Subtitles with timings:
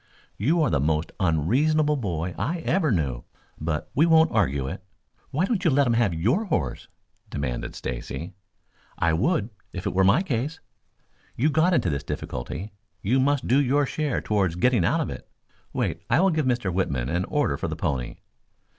[0.35, 3.23] "You are the most unreasonable boy I ever knew.
[3.59, 4.83] But we won't argue it."
[5.29, 6.87] "Why don't you let him have your horse!"
[7.29, 8.33] demanded Stacy.
[8.97, 10.59] "I would if it were my case.
[11.35, 12.71] You got into this difficulty.
[13.03, 15.29] You must do your share towards getting out of it.
[15.71, 16.73] Wait, I will give Mr.
[16.73, 18.15] Whitman an order for the pony."